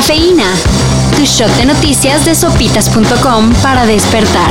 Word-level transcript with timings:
Cafeína. 0.00 0.46
Tu 1.14 1.26
shot 1.26 1.54
de 1.58 1.66
noticias 1.66 2.24
de 2.24 2.34
sopitas.com 2.34 3.52
para 3.62 3.84
despertar. 3.84 4.50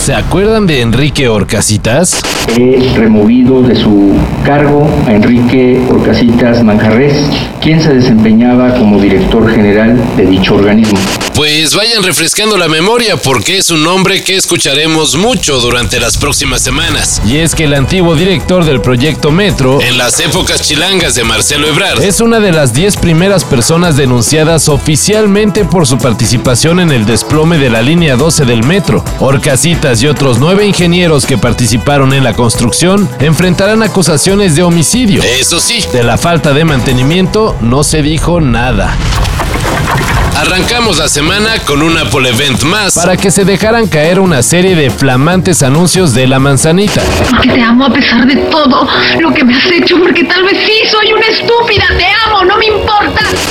¿Se 0.00 0.12
acuerdan 0.12 0.66
de 0.66 0.80
Enrique 0.80 1.28
Orcasitas? 1.28 2.20
He 2.48 2.92
removido 2.96 3.62
de 3.62 3.76
su 3.76 4.16
cargo 4.44 4.90
a 5.06 5.12
Enrique 5.12 5.80
Orcasitas 5.88 6.64
Manjarres, 6.64 7.14
quien 7.60 7.80
se 7.80 7.94
desempeñaba 7.94 8.74
como 8.74 9.00
director 9.00 9.48
general 9.48 9.96
de 10.16 10.26
dicho 10.26 10.56
organismo. 10.56 10.98
Pues 11.34 11.74
vayan 11.74 12.02
refrescando 12.02 12.58
la 12.58 12.68
memoria 12.68 13.16
porque 13.16 13.56
es 13.56 13.70
un 13.70 13.82
nombre 13.82 14.22
que 14.22 14.36
escucharemos 14.36 15.16
mucho 15.16 15.60
durante 15.60 15.98
las 15.98 16.18
próximas 16.18 16.60
semanas. 16.60 17.22
Y 17.26 17.38
es 17.38 17.54
que 17.54 17.64
el 17.64 17.72
antiguo 17.72 18.14
director 18.14 18.66
del 18.66 18.82
proyecto 18.82 19.30
Metro, 19.30 19.80
en 19.80 19.96
las 19.96 20.20
épocas 20.20 20.60
chilangas 20.60 21.14
de 21.14 21.24
Marcelo 21.24 21.66
Ebrard, 21.66 22.02
es 22.02 22.20
una 22.20 22.38
de 22.38 22.52
las 22.52 22.74
10 22.74 22.98
primeras 22.98 23.44
personas 23.44 23.96
denunciadas 23.96 24.68
oficialmente 24.68 25.64
por 25.64 25.86
su 25.86 25.96
participación 25.96 26.80
en 26.80 26.92
el 26.92 27.06
desplome 27.06 27.56
de 27.56 27.70
la 27.70 27.80
línea 27.80 28.16
12 28.16 28.44
del 28.44 28.62
metro. 28.62 29.02
Orcasitas 29.18 30.02
y 30.02 30.08
otros 30.08 30.38
nueve 30.38 30.66
ingenieros 30.66 31.24
que 31.24 31.38
participaron 31.38 32.12
en 32.12 32.24
la 32.24 32.34
construcción 32.34 33.08
enfrentarán 33.20 33.82
acusaciones 33.82 34.54
de 34.54 34.64
homicidio. 34.64 35.22
Eso 35.22 35.60
sí, 35.60 35.82
de 35.94 36.02
la 36.02 36.18
falta 36.18 36.52
de 36.52 36.66
mantenimiento 36.66 37.56
no 37.62 37.84
se 37.84 38.02
dijo 38.02 38.40
nada. 38.40 38.96
Arrancamos 40.42 40.98
la 40.98 41.08
semana 41.08 41.21
con 41.66 41.82
un 41.82 41.96
Apple 41.96 42.28
Event 42.28 42.64
más 42.64 42.94
para 42.96 43.16
que 43.16 43.30
se 43.30 43.44
dejaran 43.44 43.86
caer 43.86 44.18
una 44.18 44.42
serie 44.42 44.74
de 44.74 44.90
flamantes 44.90 45.62
anuncios 45.62 46.14
de 46.14 46.26
la 46.26 46.38
manzanita. 46.38 47.00
Porque 47.30 47.48
te 47.48 47.62
amo 47.62 47.86
a 47.86 47.92
pesar 47.92 48.26
de 48.26 48.36
todo 48.36 48.88
lo 49.20 49.32
que 49.32 49.44
me 49.44 49.54
has 49.54 49.66
hecho, 49.66 49.98
porque 50.00 50.24
tal 50.24 50.42
vez 50.42 50.58
sí 50.66 50.72
soy 50.90 51.12
una 51.12 51.26
estúpida, 51.26 51.84
te 51.96 52.06
amo. 52.26 52.31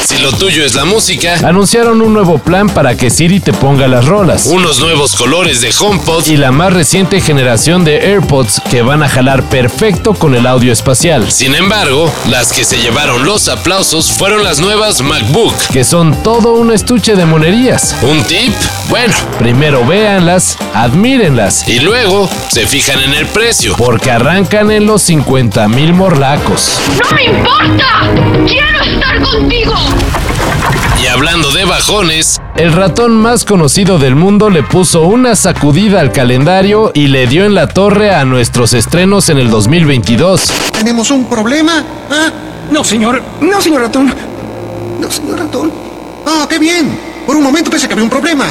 Si 0.05 0.17
lo 0.19 0.31
tuyo 0.33 0.65
es 0.65 0.75
la 0.75 0.85
música, 0.85 1.35
anunciaron 1.43 2.01
un 2.01 2.13
nuevo 2.13 2.37
plan 2.37 2.69
para 2.69 2.95
que 2.95 3.09
Siri 3.09 3.39
te 3.39 3.53
ponga 3.53 3.87
las 3.87 4.05
rolas, 4.05 4.45
unos 4.47 4.79
nuevos 4.79 5.15
colores 5.15 5.61
de 5.61 5.73
HomePod 5.77 6.27
y 6.27 6.37
la 6.37 6.51
más 6.51 6.73
reciente 6.73 7.21
generación 7.21 7.83
de 7.83 7.97
AirPods 7.97 8.61
que 8.69 8.81
van 8.81 9.03
a 9.03 9.09
jalar 9.09 9.43
perfecto 9.43 10.13
con 10.13 10.35
el 10.35 10.47
audio 10.47 10.73
espacial. 10.73 11.31
Sin 11.31 11.55
embargo, 11.55 12.11
las 12.29 12.51
que 12.51 12.63
se 12.63 12.77
llevaron 12.77 13.25
los 13.25 13.47
aplausos 13.47 14.11
fueron 14.11 14.43
las 14.43 14.59
nuevas 14.59 15.01
MacBook, 15.01 15.55
que 15.71 15.83
son 15.83 16.21
todo 16.23 16.53
un 16.53 16.71
estuche 16.71 17.15
de 17.15 17.25
monerías. 17.25 17.95
¿Un 18.01 18.23
tip? 18.23 18.53
Bueno, 18.89 19.13
primero 19.39 19.85
véanlas, 19.85 20.57
admírenlas 20.73 21.67
y 21.67 21.79
luego 21.79 22.29
se 22.49 22.67
fijan 22.67 22.99
en 22.99 23.13
el 23.13 23.25
precio, 23.27 23.75
porque 23.77 24.11
arrancan 24.11 24.71
en 24.71 24.85
los 24.85 25.01
50 25.03 25.67
mil 25.69 25.93
morlacos. 25.93 26.79
¡No 27.01 27.15
me 27.15 27.25
importa! 27.25 28.11
¡Quiero 28.45 28.81
estar 28.81 29.21
contigo! 29.21 29.70
Y 31.01 31.07
hablando 31.07 31.51
de 31.51 31.65
bajones, 31.65 32.39
el 32.55 32.73
ratón 32.73 33.15
más 33.17 33.43
conocido 33.43 33.97
del 33.97 34.15
mundo 34.15 34.49
le 34.49 34.61
puso 34.63 35.03
una 35.03 35.35
sacudida 35.35 35.99
al 35.99 36.11
calendario 36.11 36.91
y 36.93 37.07
le 37.07 37.25
dio 37.27 37.45
en 37.45 37.55
la 37.55 37.67
torre 37.67 38.13
a 38.13 38.23
nuestros 38.23 38.73
estrenos 38.73 39.29
en 39.29 39.39
el 39.39 39.49
2022. 39.49 40.51
¿Tenemos 40.71 41.09
un 41.09 41.25
problema? 41.25 41.83
¿Ah? 42.09 42.31
No, 42.69 42.83
señor. 42.83 43.21
No, 43.41 43.61
señor 43.61 43.81
ratón. 43.81 44.13
No, 44.99 45.09
señor 45.11 45.39
ratón. 45.39 45.71
Ah, 46.25 46.45
qué 46.47 46.59
bien. 46.59 46.97
Por 47.25 47.35
un 47.35 47.43
momento 47.43 47.71
pensé 47.71 47.87
que 47.87 47.93
había 47.93 48.03
un 48.03 48.09
problema. 48.09 48.45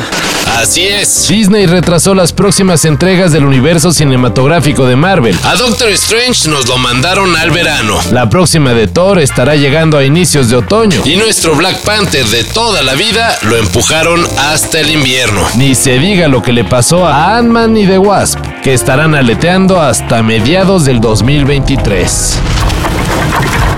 Así 0.59 0.87
es. 0.87 1.29
Disney 1.29 1.67
retrasó 1.67 2.15
las 2.15 2.33
próximas 2.33 2.85
entregas 2.85 3.33
del 3.33 3.45
universo 3.45 3.93
cinematográfico 3.93 4.87
de 4.87 4.97
Marvel. 4.97 5.39
A 5.45 5.55
Doctor 5.55 5.91
Strange 5.91 6.49
nos 6.49 6.69
lo 6.69 6.77
mandaron 6.79 7.35
al 7.37 7.51
verano. 7.51 7.99
La 8.13 8.29
próxima 8.29 8.75
de 8.75 8.87
Thor 8.87 9.19
estará 9.19 9.57
llegando 9.57 9.97
a 9.97 10.05
inicios 10.05 10.51
de 10.51 10.57
otoño. 10.57 11.03
Y 11.05 11.17
nuestro 11.17 11.55
Black 11.55 11.79
Panther 11.83 12.27
de 12.27 12.45
toda 12.45 12.83
la 12.83 12.95
vida 12.95 13.39
lo 13.43 13.57
empujaron 13.57 14.27
hasta 14.39 14.81
el 14.81 14.91
invierno. 14.91 15.41
Ni 15.57 15.75
se 15.75 15.99
diga 15.99 16.29
lo 16.29 16.43
que 16.43 16.53
le 16.53 16.65
pasó 16.65 17.07
a 17.07 17.37
Ant-Man 17.37 17.77
y 17.77 17.87
The 17.87 17.99
Wasp, 17.99 18.39
que 18.63 18.75
estarán 18.75 19.15
aleteando 19.15 19.81
hasta 19.81 20.23
mediados 20.23 20.85
del 20.85 21.01
2023. 21.01 22.39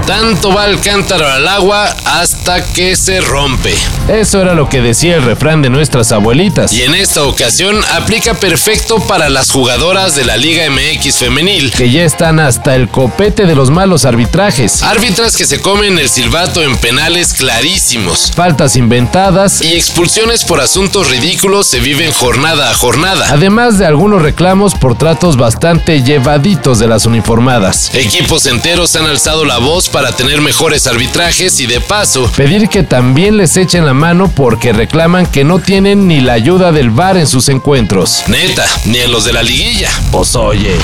Tanto 0.06 0.52
va 0.52 0.66
el 0.66 0.80
cántaro 0.80 1.28
al 1.28 1.46
agua 1.46 1.94
hasta 2.04 2.64
que 2.64 2.96
se 2.96 3.20
rompe. 3.20 3.72
Eso 4.08 4.40
era 4.40 4.54
lo 4.54 4.68
que 4.68 4.80
decía 4.80 5.16
el 5.16 5.22
refrán 5.22 5.62
de 5.62 5.70
nuestras 5.70 6.10
abuelitas. 6.10 6.72
Y 6.72 6.82
en 6.82 6.94
esta 6.94 7.22
ocasión 7.22 7.80
aplica 7.92 8.34
perfecto 8.34 8.98
para 8.98 9.28
las 9.28 9.52
jugadoras 9.52 10.16
de 10.16 10.24
la 10.24 10.36
Liga 10.36 10.64
MX 10.68 11.18
femenil, 11.18 11.70
que 11.70 11.90
ya 11.90 12.02
están 12.02 12.40
hasta 12.40 12.74
el 12.74 12.88
copete 12.88 13.46
de 13.46 13.54
los 13.54 13.70
malos 13.70 14.04
arbitrajes. 14.04 14.82
Árbitras 14.82 15.36
que 15.36 15.44
se 15.44 15.60
comen 15.60 15.98
el 15.98 16.08
silbato 16.08 16.62
en 16.62 16.76
penales 16.76 17.32
clarísimos. 17.34 18.32
Faltas 18.34 18.74
inventadas 18.74 19.62
y 19.62 19.74
expulsiones 19.74 20.44
por 20.44 20.60
asuntos 20.60 21.08
ridículos 21.10 21.68
se 21.68 21.78
viven 21.78 22.12
jornada 22.12 22.70
a 22.70 22.74
jornada. 22.74 23.28
Además 23.30 23.78
de 23.78 23.86
algunos 23.86 24.20
reclamos 24.20 24.74
por 24.74 24.98
tratos 24.98 25.36
bastante 25.36 26.02
llevaditos 26.02 26.80
de 26.80 26.88
las 26.88 27.06
uniformadas. 27.06 27.94
Equipos 27.94 28.46
enteros 28.46 28.96
han 28.96 29.06
alzado 29.06 29.44
la 29.44 29.58
voz 29.58 29.91
para 29.92 30.10
tener 30.10 30.40
mejores 30.40 30.86
arbitrajes 30.86 31.60
y 31.60 31.66
de 31.66 31.80
paso 31.80 32.30
pedir 32.34 32.68
que 32.68 32.82
también 32.82 33.36
les 33.36 33.56
echen 33.56 33.84
la 33.84 33.92
mano 33.92 34.28
porque 34.34 34.72
reclaman 34.72 35.26
que 35.26 35.44
no 35.44 35.58
tienen 35.58 36.08
ni 36.08 36.20
la 36.20 36.32
ayuda 36.32 36.72
del 36.72 36.90
VAR 36.90 37.18
en 37.18 37.26
sus 37.26 37.48
encuentros. 37.50 38.24
Neta, 38.26 38.64
ni 38.86 38.98
en 38.98 39.12
los 39.12 39.24
de 39.26 39.34
la 39.34 39.42
liguilla. 39.42 39.90
Pues 40.10 40.34
oye. 40.34 40.76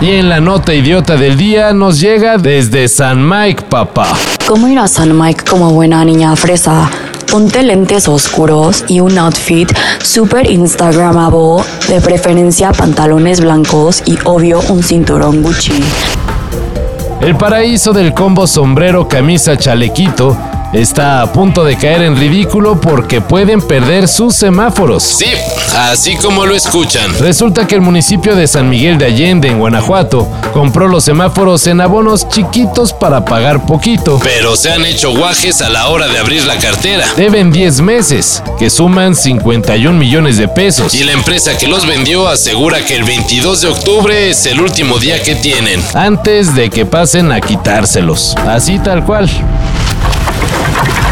Y 0.00 0.10
en 0.10 0.28
la 0.28 0.40
nota 0.40 0.74
idiota 0.74 1.16
del 1.16 1.36
día 1.36 1.72
nos 1.72 2.00
llega 2.00 2.36
desde 2.36 2.88
San 2.88 3.26
Mike, 3.26 3.62
papá. 3.70 4.08
¿Cómo 4.46 4.68
ir 4.68 4.78
a 4.78 4.88
San 4.88 5.16
Mike 5.16 5.44
como 5.48 5.70
buena 5.70 6.04
niña 6.04 6.34
fresa? 6.34 6.90
Ponte 7.30 7.62
lentes 7.62 8.08
oscuros 8.08 8.84
y 8.88 9.00
un 9.00 9.16
outfit 9.18 9.72
súper 10.02 10.50
instagramable, 10.50 11.64
de 11.88 12.00
preferencia 12.00 12.72
pantalones 12.72 13.40
blancos 13.40 14.02
y 14.04 14.18
obvio 14.24 14.60
un 14.68 14.82
cinturón 14.82 15.42
Gucci. 15.42 15.82
El 17.24 17.36
paraíso 17.36 17.94
del 17.94 18.12
combo 18.12 18.46
sombrero 18.46 19.08
camisa 19.08 19.56
chalequito 19.56 20.36
está 20.74 21.22
a 21.22 21.32
punto 21.32 21.64
de 21.64 21.76
caer 21.76 22.02
en 22.02 22.16
ridículo 22.16 22.80
porque 22.80 23.20
pueden 23.20 23.60
perder 23.60 24.08
sus 24.08 24.34
semáforos. 24.34 25.02
Sí, 25.02 25.26
así 25.76 26.16
como 26.16 26.44
lo 26.46 26.54
escuchan. 26.54 27.16
Resulta 27.18 27.66
que 27.66 27.76
el 27.76 27.80
municipio 27.80 28.34
de 28.34 28.46
San 28.46 28.68
Miguel 28.68 28.98
de 28.98 29.06
Allende, 29.06 29.48
en 29.48 29.58
Guanajuato, 29.58 30.28
compró 30.52 30.88
los 30.88 31.04
semáforos 31.04 31.66
en 31.66 31.80
abonos 31.80 32.28
chiquitos 32.28 32.92
para 32.92 33.24
pagar 33.24 33.66
poquito. 33.66 34.18
Pero 34.22 34.56
se 34.56 34.72
han 34.72 34.84
hecho 34.84 35.16
guajes 35.16 35.62
a 35.62 35.68
la 35.68 35.88
hora 35.88 36.08
de 36.08 36.18
abrir 36.18 36.44
la 36.44 36.58
cartera. 36.58 37.06
Deben 37.16 37.52
10 37.52 37.80
meses, 37.80 38.42
que 38.58 38.70
suman 38.70 39.14
51 39.14 39.96
millones 39.98 40.36
de 40.36 40.48
pesos. 40.48 40.94
Y 40.94 41.04
la 41.04 41.12
empresa 41.12 41.56
que 41.56 41.68
los 41.68 41.86
vendió 41.86 42.28
asegura 42.28 42.84
que 42.84 42.96
el 42.96 43.04
22 43.04 43.60
de 43.60 43.68
octubre 43.68 44.30
es 44.30 44.46
el 44.46 44.60
último 44.60 44.98
día 44.98 45.22
que 45.22 45.34
tienen. 45.36 45.82
Antes 45.94 46.54
de 46.54 46.70
que 46.70 46.84
pasen 46.84 47.30
a 47.30 47.40
quitárselos. 47.40 48.34
Así 48.46 48.78
tal 48.78 49.04
cual. 49.04 49.30